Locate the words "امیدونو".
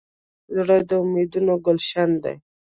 1.03-1.53